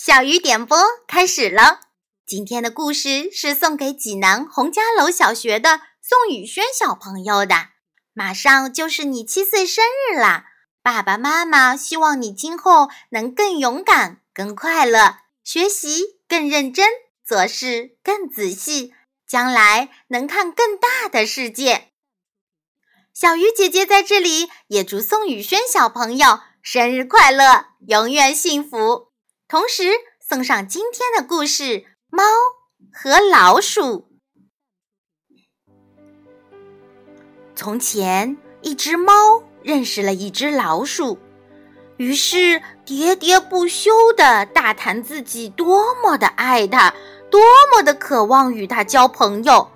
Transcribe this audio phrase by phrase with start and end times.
[0.00, 0.78] 小鱼点播
[1.08, 1.80] 开始了。
[2.24, 7.70] 今天的故事是送给济南洪家楼小学的宋宇轩小朋友的。
[8.12, 10.44] 马上就是你七岁生日啦！
[10.84, 16.88] 爸爸妈妈希望你今后能更勇敢、更快乐，学习更认真，
[17.26, 18.94] 做事更仔细，
[19.26, 21.88] 将来能看更大的世界。
[23.12, 29.07] 小鱼姐姐在这里也祝宋宇轩小朋友生日快乐，永远幸福。
[29.48, 29.84] 同时
[30.20, 31.62] 送上今天的故事
[32.10, 32.22] 《猫
[32.92, 33.80] 和老鼠》。
[37.54, 41.18] 从前，一只猫认识了一只老鼠，
[41.96, 46.92] 于是喋喋不休的大谈自己多么的爱它，
[47.30, 47.40] 多
[47.74, 49.70] 么的渴望与它交朋友，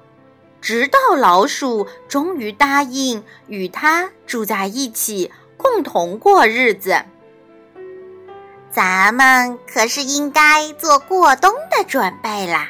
[0.61, 7.07] 直到老鼠终于答应与它住在一起，共同过日子。
[8.73, 12.69] 咱们可是应该做过冬的准备啦，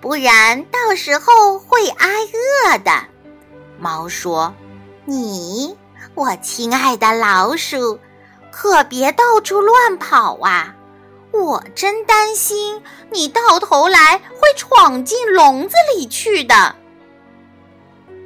[0.00, 2.08] 不然到时候会挨
[2.64, 2.90] 饿的。
[3.78, 4.54] 猫说
[5.04, 5.76] ：“你，
[6.14, 7.98] 我亲爱的老鼠，
[8.50, 10.74] 可别到处乱跑啊！
[11.30, 16.74] 我真担心你到头来会闯进笼子里去的。”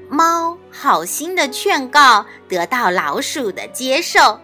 [0.08, 4.38] 猫好心的劝告得到老鼠的接受。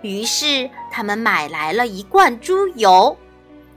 [0.00, 3.16] 于是他们买来了一罐猪油，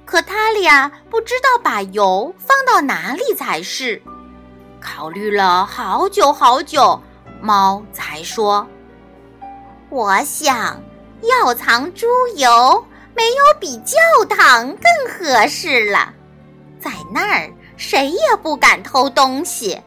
[0.05, 4.01] 可他俩不知道把油放到哪里才是。
[4.79, 6.99] 考虑了好久好久，
[7.39, 8.67] 猫才说
[9.89, 10.81] ：“我想
[11.21, 12.83] 要藏猪油，
[13.15, 16.11] 没有比教堂更合适了。
[16.79, 19.79] 在那儿谁也不敢偷东西。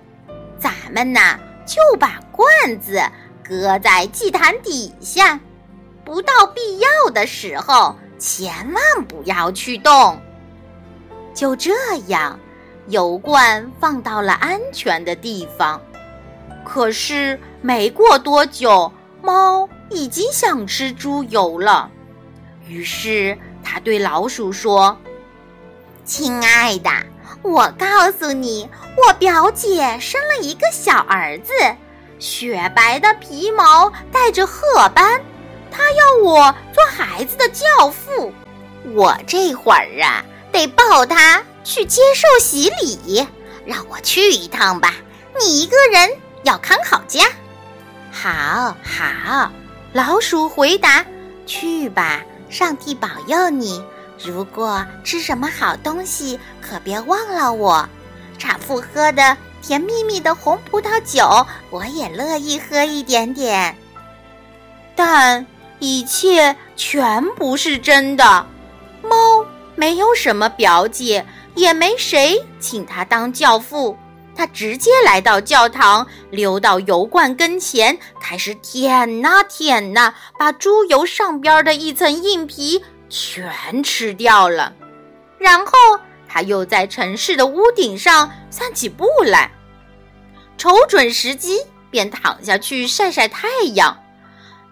[0.57, 2.47] 咱们呐，就把罐
[2.81, 3.03] 子
[3.43, 5.41] 搁在祭坛底下。”
[6.05, 10.21] 不到必要的时候，千万不要去动。
[11.35, 11.73] 就这
[12.09, 12.39] 样，
[12.89, 15.81] 油罐放到了安全的地方。
[16.65, 18.93] 可是没过多久，
[19.23, 21.91] 猫已经想吃猪油了。
[22.69, 24.97] 于是他对老鼠说
[26.05, 26.91] ：“亲爱的，
[27.43, 31.53] 我告诉你，我表姐生了一个小儿子，
[32.19, 35.21] 雪白的皮毛，带着褐斑。”
[35.77, 38.33] 他要我做孩子的教父，
[38.95, 43.27] 我这会儿啊得抱他去接受洗礼，
[43.67, 44.95] 让我去一趟吧。
[45.41, 46.09] 你一个人
[46.45, 47.25] 要看好家。
[48.13, 49.51] 好好，
[49.93, 51.05] 老鼠回答
[51.45, 53.85] ：“去吧，上帝保佑你。
[54.25, 57.89] 如果吃什么好东西，可别忘了我。
[58.39, 63.77] 产妇喝的甜蜜蜜的红葡萄酒，我也乐意喝一点点。
[64.95, 65.45] 但……”
[65.79, 68.47] 一切全不是真的，
[69.03, 73.97] 猫没有什么表姐，也没谁请他当教父。
[74.37, 84.73] 他直接来到教堂，溜到油罐跟前，开始舔呐舔呐，把猪油上边的一层硬皮全吃掉了。
[85.39, 85.73] 然后
[86.27, 89.53] 他又在城市的屋顶上散起步来，
[90.59, 91.61] 瞅准时机
[91.91, 93.97] 便躺下去晒晒太阳。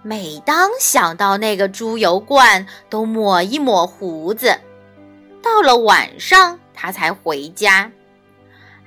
[0.02, 4.58] 每当想到那个猪油罐，都抹一抹胡子。
[5.40, 7.90] 到了晚上，他才回家。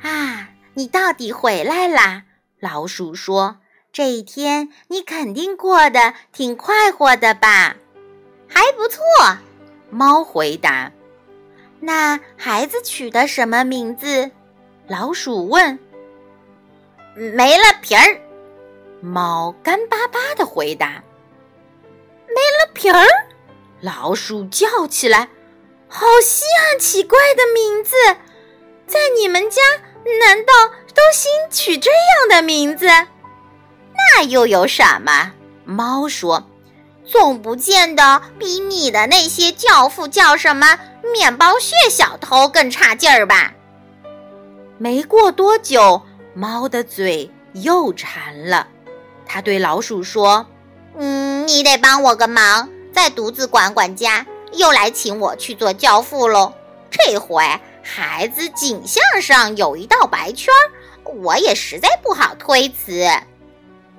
[0.02, 2.24] 啊，你到底回来啦？
[2.60, 3.58] 老鼠说
[3.94, 7.76] ：“这一天你肯定过得挺快活的吧？”
[8.48, 9.02] 还不错，
[9.90, 10.92] 猫回答。
[11.80, 14.32] 那孩子取的什么名字？
[14.88, 15.80] 老鼠问。
[17.16, 18.20] 没了皮儿。
[19.02, 21.04] 猫干巴巴的回答
[22.28, 23.06] ：“没了皮儿。”
[23.82, 25.30] 老鼠叫起来
[25.88, 27.96] ：“好稀罕奇怪的名字，
[28.88, 29.62] 在你们家
[30.22, 30.54] 难道
[30.94, 32.88] 都兴取这样的名字？”
[34.18, 35.34] 那又有什么？
[35.64, 36.50] 猫说
[37.06, 40.80] ：“总不见得比你的那些教父叫什么
[41.14, 43.54] 面包屑小偷更差劲儿吧？”
[44.78, 46.02] 没过多久，
[46.34, 48.68] 猫的嘴又馋了。
[49.26, 50.46] 它对老鼠说
[50.98, 56.54] ：“嗯，你得帮我个忙，再独自管管家，又来请我去做教父喽。
[56.90, 57.44] 这回
[57.84, 60.54] 孩子颈项上有一道白圈，
[61.04, 63.08] 我也实在不好推辞。”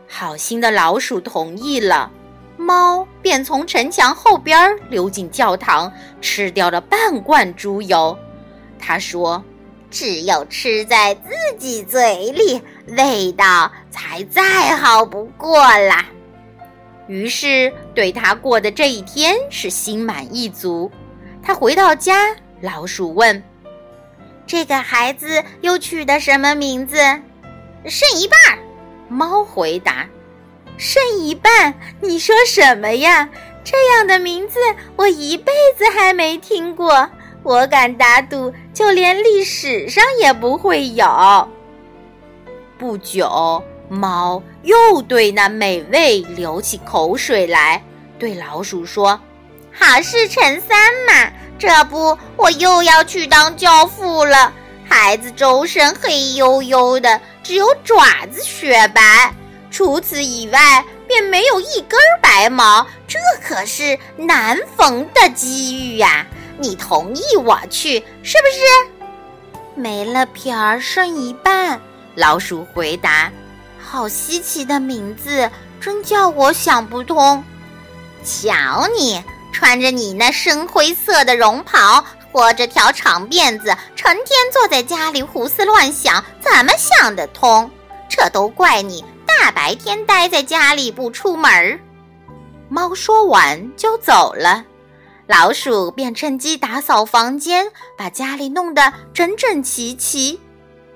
[0.09, 2.11] 好心的老鼠同意了，
[2.57, 8.19] 猫便从城墙后边溜进教堂，吃掉了半罐猪油。
[8.79, 9.43] 他说。
[9.89, 16.05] 只有吃在自己嘴里，味道才再好不过啦。
[17.09, 20.91] 于是，对他过的这一天是心满意足。
[21.43, 23.43] 他回到家，老鼠问
[24.47, 26.97] ：“这个孩子又取的什么名字
[27.87, 28.59] ？”“剩一半。”
[29.09, 30.07] 猫回答。
[30.77, 31.73] “剩一半？
[32.01, 33.29] 你说什么呀？
[33.63, 34.59] 这样的名字
[34.97, 37.09] 我一辈子还没听过。
[37.43, 41.49] 我敢打赌，就连历史上也不会有。”
[42.77, 47.81] 不久，猫又对那美味流起口水来，
[48.19, 49.21] 对老鼠说
[49.73, 50.77] ：“好事成三
[51.09, 54.53] 嘛，这不，我又要去当教父了。
[54.89, 59.33] 孩子周身黑黝黝的，只有爪子雪白，
[59.71, 62.85] 除此以外便没有一根白毛。
[63.07, 66.27] 这可是难逢的机遇呀！
[66.59, 69.61] 你同意我去，是不是？
[69.77, 71.81] 没了皮儿，剩一半。”
[72.17, 73.31] 老鼠回答
[73.89, 75.49] ：“好稀奇的名字，
[75.81, 77.43] 真叫我想不通。
[78.25, 79.23] 瞧你
[79.53, 87.71] 穿着你那深灰色的绒袍，拖着条长辫子，成天坐在家里胡思乱想，怎么想得通？
[88.09, 91.79] 这都怪你大白天待在家里不出门儿。”
[92.69, 94.65] 猫说完就走了，
[95.29, 100.41] 老鼠便趁机打扫房间，把家里弄得整整齐齐。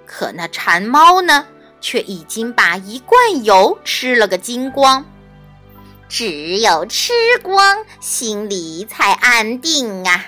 [0.04, 1.46] 可那馋猫呢，
[1.80, 5.04] 却已经把一罐油吃了个精光。
[6.08, 7.12] 只有吃
[7.42, 10.24] 光，心里才安定啊！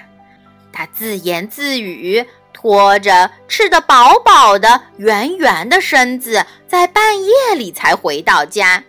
[0.72, 8.84] 他自言自语，拖着吃得饱饱的圆圆的身子，在半夜里才回到家。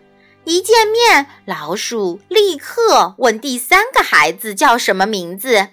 [0.46, 5.70] 一见面，老鼠立刻问第三个孩子叫什么名字，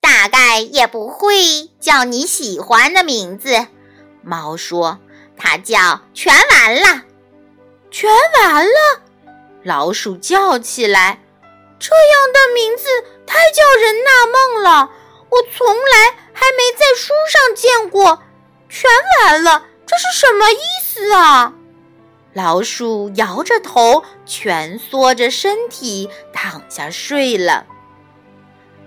[0.00, 3.68] 大概也不会叫你喜欢的名字。
[4.22, 4.98] 猫说
[5.42, 7.02] ：“它叫全完了，
[7.90, 8.08] 全
[8.38, 9.02] 完了。”
[9.64, 11.20] 老鼠叫起来
[11.80, 12.84] ：“这样的名字
[13.26, 14.90] 太叫人纳闷了，
[15.30, 18.22] 我从来还没在书上见过。
[18.68, 18.88] 全
[19.24, 21.52] 完了，这是什么意思啊？”
[22.34, 27.66] 老鼠摇着头，蜷缩着身体躺下睡了。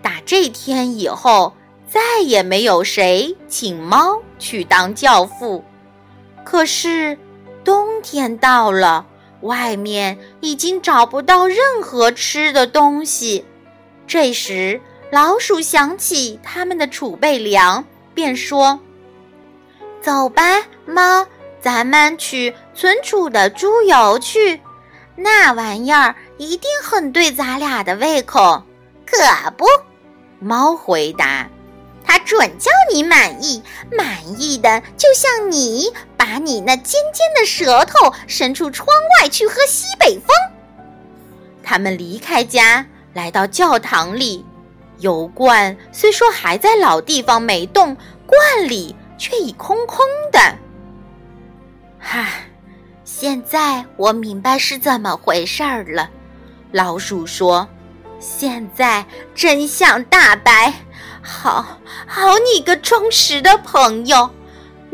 [0.01, 1.53] 打这天以后。
[1.87, 5.63] 再也没有谁请猫去当教父。
[6.45, 7.17] 可是，
[7.65, 9.05] 冬天到了，
[9.41, 13.43] 外面已经找不到任何吃的东西。
[14.07, 14.79] 这时，
[15.11, 17.83] 老鼠想起他们的储备粮，
[18.13, 18.79] 便说
[20.01, 21.25] ：“走吧，猫，
[21.59, 24.61] 咱们取存储的猪油去。
[25.15, 28.61] 那玩意儿一定很对咱俩的胃口。”
[29.05, 29.17] 可
[29.57, 29.65] 不，
[30.39, 31.49] 猫回答。
[32.07, 35.91] 它准叫你满意，满意的就像你
[36.25, 38.87] 把你那尖尖的舌头伸出窗
[39.21, 40.27] 外去喝西北风。
[41.63, 42.83] 他们离开家，
[43.13, 44.43] 来到教堂里，
[44.97, 47.95] 油罐虽说还在老地方没动，
[48.25, 50.39] 罐里却已空空的。
[51.99, 52.27] 哈，
[53.03, 56.09] 现在我明白是怎么回事儿了。
[56.71, 57.67] 老鼠说
[58.19, 59.05] ：“现在
[59.35, 60.73] 真相大白。”
[61.21, 64.27] 好好，你个忠实的朋友，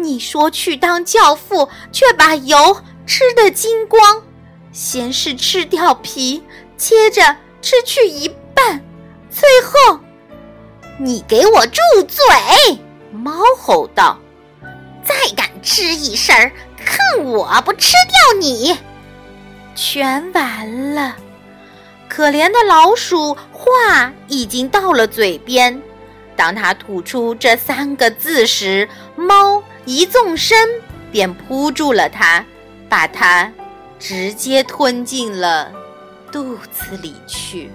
[0.01, 4.21] 你说去当教父，却把油吃得精光。
[4.71, 6.43] 先是吃掉皮，
[6.77, 8.81] 接着吃去一半，
[9.29, 9.99] 最后，
[10.97, 12.79] 你给我住嘴！
[13.11, 14.17] 猫吼道
[15.03, 16.35] ：“再敢吱一声，
[16.77, 18.77] 看我不吃掉你！”
[19.75, 21.15] 全完了。
[22.07, 25.81] 可怜的老鼠，话已经到了嘴边。
[26.35, 30.69] 当他吐出这三个字时，猫一纵身
[31.11, 32.45] 便扑住了它，
[32.87, 33.51] 把它
[33.99, 35.71] 直接吞进了
[36.31, 37.71] 肚子里去。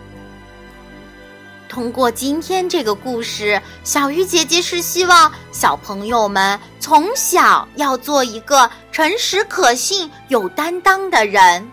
[1.69, 11.69] 通过今天这个故事，小鱼姐姐是希望小朋友们从小要做一个诚实可信、有担当的人，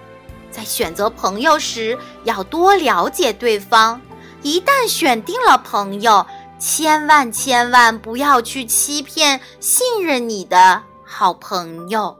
[0.51, 4.01] 在选择朋友时要多了解对方。
[4.41, 6.25] 一旦选定了朋友，
[6.65, 12.17] 千万千万不要去欺骗信任你的好朋友。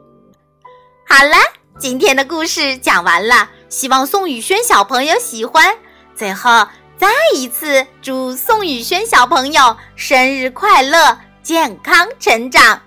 [1.08, 1.38] 好了，
[1.80, 5.74] 今天的故事讲完了，希望宋宇轩小朋友喜欢。
[6.14, 12.82] 最后，再一次祝宋宇轩小朋友生日快乐，健康成长。